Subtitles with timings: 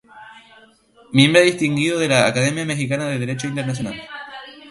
[1.11, 4.01] Miembro distinguido de la Academia Mexicana de Derecho Internacional.